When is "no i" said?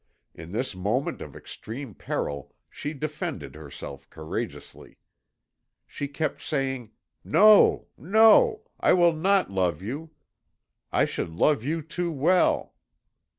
7.99-8.93